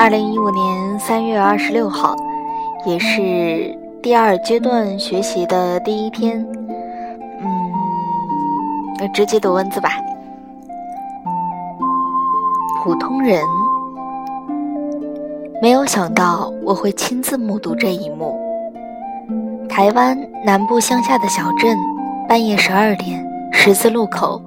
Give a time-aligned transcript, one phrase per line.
[0.00, 2.16] 二零一五年三月二十六号，
[2.86, 6.42] 也是第二阶段学习的第一天。
[7.42, 9.90] 嗯，直接读文字吧。
[12.82, 13.44] 普通人，
[15.60, 18.40] 没有想到我会亲自目睹这一幕。
[19.68, 21.76] 台湾南部乡下的小镇，
[22.26, 23.22] 半夜十二点，
[23.52, 24.40] 十字路口，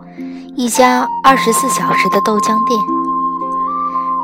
[0.55, 2.92] 一家二十四小时的豆浆店。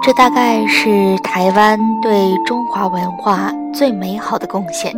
[0.09, 4.91] 这大概是台湾对中华文化最美好的贡献。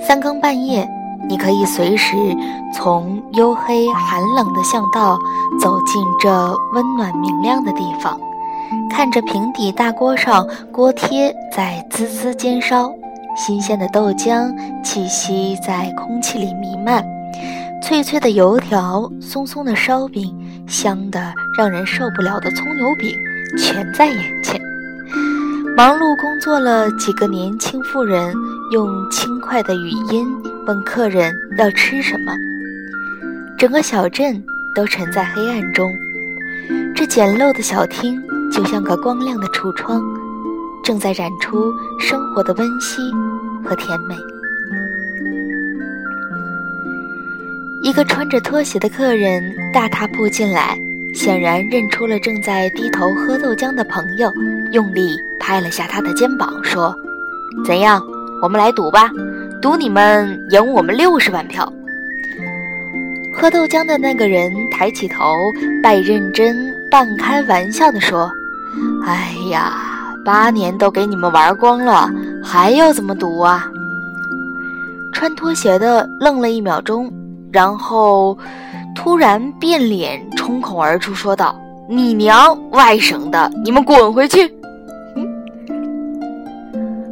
[0.00, 0.88] 三更半夜，
[1.28, 2.14] 你可以随时
[2.72, 5.18] 从黝黑寒冷的巷道
[5.60, 6.30] 走进这
[6.72, 8.16] 温暖明亮的地方，
[8.88, 12.92] 看着平底大锅上锅贴在滋滋煎烧。
[13.34, 14.54] 新鲜的豆浆
[14.84, 17.04] 气息在空气里弥漫，
[17.82, 20.32] 脆脆的油条，松松的烧饼，
[20.68, 23.10] 香的让人受不了的葱油饼，
[23.56, 24.60] 全在眼前。
[25.76, 28.34] 忙碌工作了几个年轻妇人，
[28.72, 30.26] 用轻快的语音
[30.66, 32.32] 问客人要吃什么。
[33.58, 34.42] 整个小镇
[34.74, 35.92] 都沉在黑暗中，
[36.94, 40.02] 这简陋的小厅就像个光亮的橱窗。
[40.84, 43.08] 正在染出生活的温馨
[43.64, 44.16] 和甜美。
[47.84, 49.40] 一个穿着拖鞋的客人
[49.72, 50.76] 大踏步进来，
[51.14, 54.32] 显然认出了正在低头喝豆浆的朋友，
[54.72, 56.94] 用力拍了下他的肩膀，说
[57.64, 58.02] ：“怎样，
[58.42, 59.10] 我们来赌吧，
[59.60, 61.70] 赌你们赢我们六十万票。”
[63.34, 65.34] 喝豆浆的那个人抬起头，
[65.82, 66.56] 半认真
[66.90, 68.30] 半开玩笑地说
[69.06, 69.72] ：“哎呀。”
[70.24, 72.08] 八年都给你们玩光了，
[72.44, 73.68] 还要怎么赌啊？
[75.12, 77.12] 穿拖鞋的愣了一秒钟，
[77.50, 78.38] 然后
[78.94, 81.54] 突然变脸，冲口而出说道
[81.88, 84.52] ：“你娘，外省的，你们滚回去！”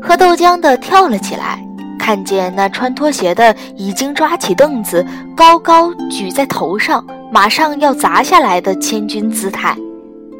[0.02, 1.62] 喝豆浆的跳了起来，
[1.98, 5.04] 看见那穿拖鞋的已经抓起凳子，
[5.36, 9.76] 高高举在头上，马上要砸下来的千钧姿态。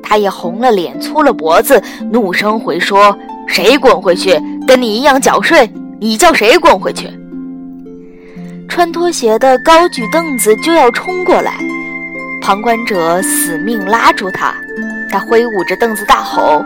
[0.02, 1.80] 他也红了脸，粗了脖子，
[2.10, 4.40] 怒声回说：“谁滚回去？
[4.66, 7.08] 跟你一样缴税，你叫谁滚回去？”
[8.70, 11.58] 穿拖鞋的高举凳子就要冲过来，
[12.40, 14.54] 旁观者死命拉住他。
[15.10, 16.64] 他挥舞着凳子大吼：“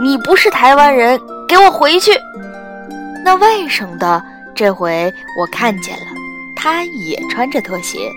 [0.00, 2.10] 你不是台湾人，给我回去！”
[3.22, 4.20] 那外省的
[4.54, 6.06] 这回我看见了，
[6.56, 8.10] 他也穿着拖鞋。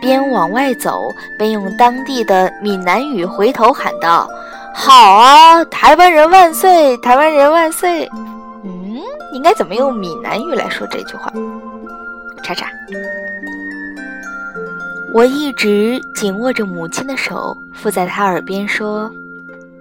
[0.00, 4.26] 边往外走，边用当地的闽南语回头喊道
[4.74, 6.96] ：“好啊，台湾人万岁！
[6.96, 8.08] 台湾人万岁！”
[8.64, 9.02] 嗯，
[9.34, 11.30] 应该怎么用闽南语来说这句话？
[12.50, 12.70] 查查。
[15.14, 19.10] 我一直紧握着母亲的手，附在她耳边说：“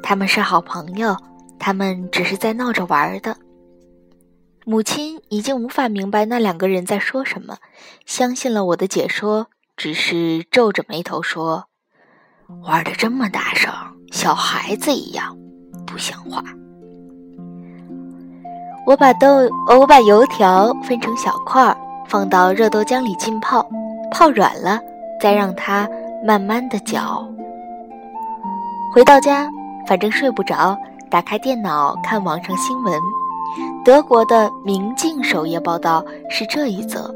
[0.01, 1.15] 他们是好朋友，
[1.59, 3.35] 他们只是在闹着玩的。”
[4.65, 7.57] 母亲已经无法明白那两个人在说什么，
[8.05, 9.47] 相信了我的解说。
[9.75, 11.67] 只是皱着眉头说
[12.67, 13.71] ：“玩的这么大声，
[14.11, 15.37] 小孩子一样，
[15.87, 16.43] 不像话。”
[18.85, 21.73] 我把豆，我把油条分成小块，
[22.09, 23.63] 放到热豆浆里浸泡，
[24.11, 24.81] 泡软了，
[25.21, 25.87] 再让它
[26.25, 27.23] 慢慢的搅。
[28.91, 29.47] 回到家，
[29.87, 30.75] 反正睡不着，
[31.09, 32.99] 打开电脑看网上新闻，
[33.85, 37.13] 德国的《明镜》首页报道是这一则。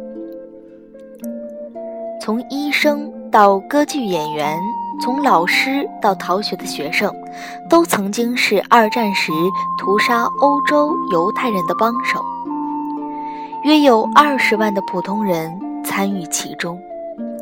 [2.22, 4.60] 从医生到歌剧演员，
[5.02, 7.12] 从老师到逃学的学生，
[7.68, 9.32] 都曾经是二战时
[9.80, 12.24] 屠杀欧洲犹太人的帮手。
[13.64, 16.78] 约有二十万的普通人参与其中。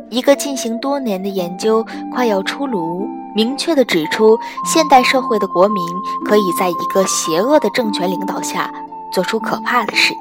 [0.10, 1.84] 一个进行多年的研究
[2.14, 5.84] 快要出炉，明确地指出，现代社会的国民
[6.28, 8.70] 可以在一个邪恶的政权领导下
[9.12, 10.14] 做出可怕的事。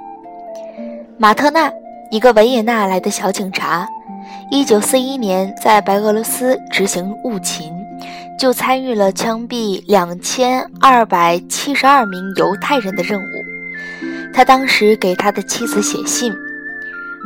[1.18, 1.70] 马特纳，
[2.10, 3.86] 一个维也纳来的小警察。
[4.50, 7.70] 一九四一年，在白俄罗斯执行务勤，
[8.38, 13.49] 就参与了枪毙两千二百七十二名犹太人的任务。
[14.32, 16.34] 他当时给他的妻子写信：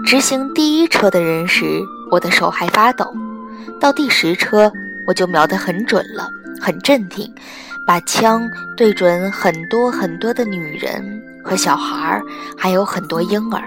[0.05, 1.81] 执行第一车的人时，
[2.11, 3.05] 我的手还发抖；
[3.81, 4.73] 到第十车，
[5.07, 6.29] 我就瞄得很准了，
[6.61, 7.33] 很镇定，
[7.87, 12.23] 把枪对准很多很多的女人和小孩儿，
[12.57, 13.63] 还有很多婴儿。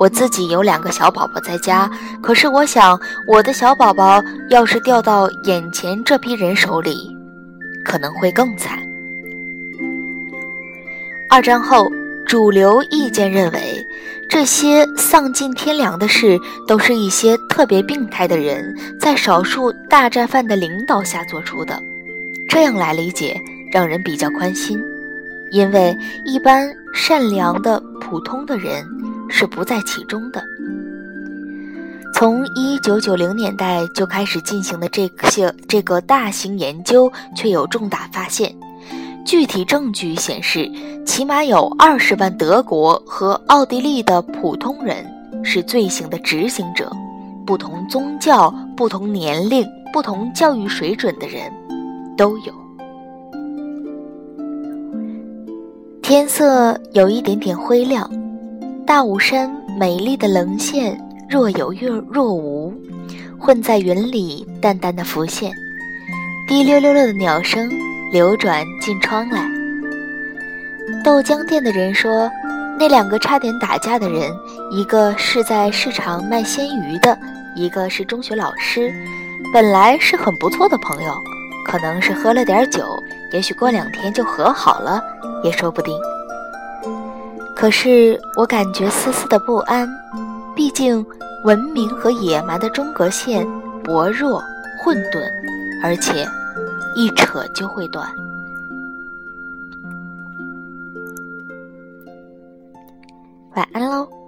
[0.00, 1.88] 我自己有两个小宝宝在家，
[2.22, 2.98] 可是我想，
[3.28, 7.14] 我的小宝宝要是掉到眼前这批人手里，
[7.84, 8.78] 可能会更惨。
[11.28, 11.86] 二战后，
[12.30, 13.84] 主流意见认为，
[14.28, 21.82] 这些丧尽天良的事，都是一些特别病态的人在少数大战犯的领导下做出的。
[22.48, 23.36] 这样来理解，
[23.72, 24.80] 让人比较宽心。
[25.50, 25.92] 因为
[26.24, 28.86] 一般善良的普通的人
[29.28, 30.40] 是不在其中的。
[32.14, 38.54] 从一九九零年代就开始进行的这些这个大型研究，却有重大发现。
[39.30, 40.68] 具体证据显示，
[41.06, 45.06] 起码有二十万德国和奥地利的普通人
[45.44, 46.90] 是罪行的执行者。
[47.46, 51.48] 不同宗教、不同年龄、不同教育水准的人
[52.16, 52.52] 都有。
[56.02, 58.10] 天色有一点点灰亮，
[58.84, 59.48] 大武山
[59.78, 62.74] 美丽的棱线若有若若无，
[63.38, 65.52] 混在云里淡淡的浮现。
[66.48, 67.70] 滴溜溜溜的鸟声
[68.10, 69.48] 流转进窗来。
[71.04, 72.28] 豆浆店的人说，
[72.78, 74.32] 那两个差点打架的人，
[74.72, 77.16] 一个是在市场卖鲜鱼的。
[77.56, 78.92] 一个是中学老师，
[79.52, 81.12] 本来是很不错的朋友，
[81.66, 82.84] 可能是喝了点酒，
[83.32, 85.02] 也许过两天就和好了，
[85.42, 85.94] 也说不定。
[87.56, 89.88] 可是我感觉丝丝的不安，
[90.54, 91.04] 毕竟
[91.44, 93.46] 文明和野蛮的中隔线
[93.82, 94.42] 薄弱
[94.82, 95.28] 混沌，
[95.82, 96.26] 而且
[96.94, 98.08] 一扯就会断。
[103.54, 104.19] 晚安喽。